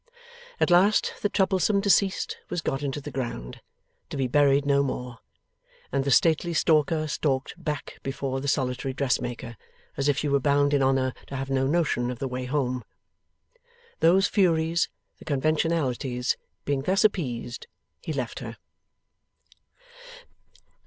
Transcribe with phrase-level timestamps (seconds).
[0.59, 3.61] At last the troublesome deceased was got into the ground,
[4.09, 5.19] to be buried no more,
[5.91, 9.57] and the stately stalker stalked back before the solitary dressmaker,
[9.95, 12.83] as if she were bound in honour to have no notion of the way home.
[13.99, 17.67] Those Furies, the conventionalities, being thus appeased,
[18.01, 18.57] he left her.